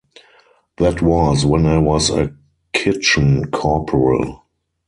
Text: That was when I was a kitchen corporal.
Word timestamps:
That 0.77 1.03
was 1.03 1.45
when 1.45 1.67
I 1.67 1.77
was 1.77 2.09
a 2.09 2.33
kitchen 2.73 3.51
corporal. 3.51 4.41